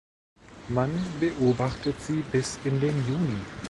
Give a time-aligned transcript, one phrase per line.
[0.69, 3.39] Man beobachtet sie bis in den Juni.